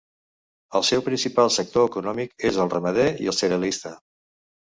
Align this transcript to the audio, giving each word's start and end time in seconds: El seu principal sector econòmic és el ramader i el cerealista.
El 0.79 0.85
seu 0.87 1.03
principal 1.07 1.51
sector 1.55 1.85
econòmic 1.89 2.33
és 2.51 2.59
el 2.65 2.73
ramader 2.73 3.05
i 3.27 3.31
el 3.35 3.39
cerealista. 3.43 3.95